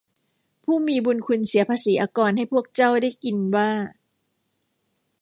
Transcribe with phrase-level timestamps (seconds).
[0.63, 3.69] ผู้มีบุญคุณเสียภาษีอากรให้พวกเจ้าได้กินว่า